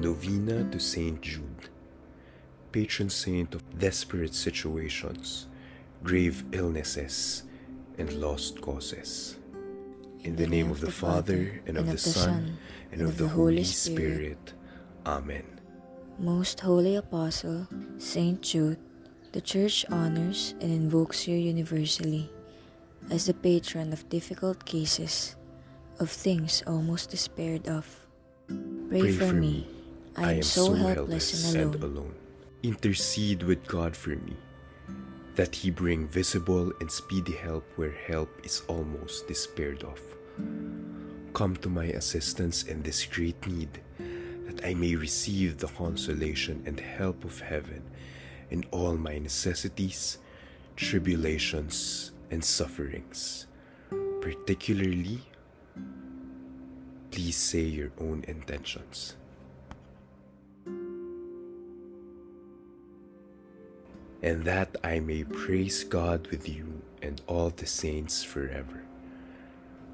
[0.00, 1.68] Novena to Saint Jude,
[2.72, 5.46] patron saint of desperate situations,
[6.02, 7.42] grave illnesses,
[7.98, 9.36] and lost causes.
[10.24, 12.56] In the name of the Father, and of the Son,
[12.92, 14.54] and of the Holy Spirit.
[15.04, 15.44] Amen.
[16.18, 17.66] Most Holy Apostle,
[17.98, 18.78] Saint Jude,
[19.32, 22.30] the Church honors and invokes you universally
[23.10, 25.36] as the patron of difficult cases,
[25.98, 27.84] of things almost despaired of.
[28.88, 29.66] Pray, for, me.
[30.16, 32.14] I am so helpless and alone.
[32.62, 34.36] Intercede with God for me,
[35.36, 40.00] that He bring visible and speedy help where help is almost despaired of.
[41.32, 43.80] Come to my assistance in this great need,
[44.46, 47.82] that I may receive the consolation and help of heaven
[48.50, 50.18] in all my necessities,
[50.76, 53.46] tribulations, and sufferings.
[54.20, 55.20] Particularly,
[57.10, 59.16] please say your own intentions.
[64.22, 68.82] And that I may praise God with you and all the saints forever.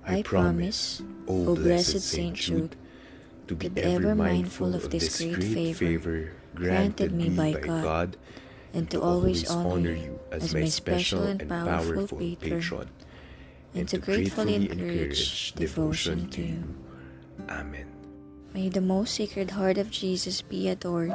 [0.06, 2.76] I, promise, O blessed Saint Jude,
[3.48, 8.16] to be ever mindful of this great favor granted me by God
[8.72, 12.88] and to always honor you as my special and powerful patron,
[13.74, 16.62] and to gratefully encourage devotion to you.
[17.48, 17.86] Amen.
[18.54, 21.14] May the most sacred heart of Jesus be adored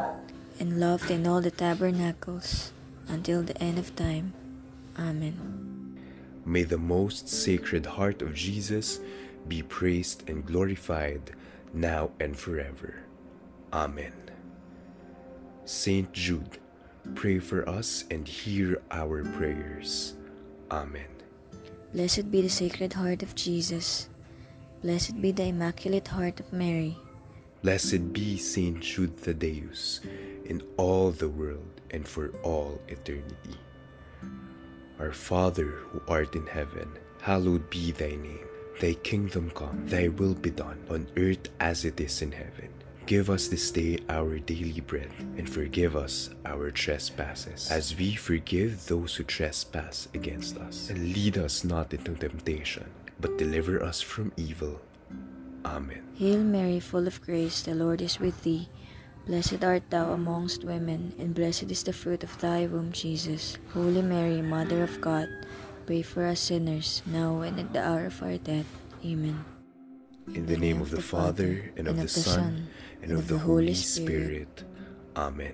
[0.60, 2.74] and loved in all the tabernacles
[3.08, 4.34] until the end of time.
[4.98, 5.98] Amen.
[6.46, 9.00] May the most sacred heart of Jesus
[9.48, 11.32] be praised and glorified
[11.74, 13.04] now and forever.
[13.74, 14.14] Amen.
[15.66, 16.58] Saint Jude,
[17.16, 20.16] pray for us and hear our prayers.
[20.70, 21.08] Amen.
[21.94, 24.10] Blessed be the Sacred Heart of Jesus.
[24.82, 26.98] Blessed be the Immaculate Heart of Mary.
[27.64, 30.00] Blessed be Saint Jude Thaddeus
[30.46, 33.56] in all the world and for all eternity.
[35.00, 36.90] Our Father who art in heaven,
[37.22, 38.48] hallowed be thy name.
[38.80, 42.70] Thy kingdom come, thy will be done on earth as it is in heaven.
[43.06, 48.88] Give us this day our daily bread, and forgive us our trespasses, as we forgive
[48.88, 50.90] those who trespass against us.
[50.90, 54.82] And lead us not into temptation, but deliver us from evil.
[55.66, 56.04] Amen.
[56.16, 58.70] Hail Mary, full of grace, the Lord is with thee.
[59.26, 63.58] Blessed art thou amongst women, and blessed is the fruit of thy womb, Jesus.
[63.74, 65.30] Holy Mary, Mother of God,
[65.86, 68.66] pray for us sinners, now and at the hour of our death.
[69.06, 69.46] Amen.
[70.34, 72.68] In the name of the Father, and of the Son,
[73.02, 74.64] and of the Holy Spirit.
[75.16, 75.54] Amen.